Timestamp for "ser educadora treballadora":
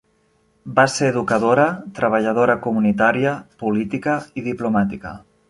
0.93-2.57